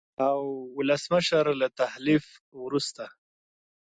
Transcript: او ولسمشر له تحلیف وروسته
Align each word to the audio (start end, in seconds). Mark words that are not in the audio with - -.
او 0.27 0.39
ولسمشر 0.77 1.45
له 1.61 1.67
تحلیف 1.79 2.25
وروسته 2.63 3.03